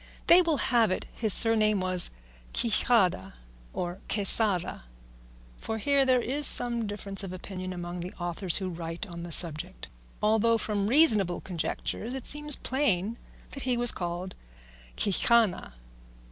They 0.25 0.41
will 0.41 0.57
have 0.57 0.89
it 0.89 1.05
his 1.13 1.31
surname 1.31 1.79
was 1.79 2.09
Quixada 2.53 3.33
or 3.71 3.99
Quesada 4.09 4.85
(for 5.59 5.77
here 5.77 6.07
there 6.07 6.19
is 6.19 6.47
some 6.47 6.87
difference 6.87 7.23
of 7.23 7.31
opinion 7.31 7.71
among 7.71 7.99
the 7.99 8.11
authors 8.13 8.57
who 8.57 8.67
write 8.69 9.05
on 9.05 9.21
the 9.21 9.29
subject), 9.31 9.89
although 10.19 10.57
from 10.57 10.87
reasonable 10.87 11.39
conjectures 11.39 12.15
it 12.15 12.25
seems 12.25 12.55
plain 12.55 13.19
that 13.51 13.61
he 13.61 13.77
was 13.77 13.91
called 13.91 14.33
Quexana. 14.97 15.73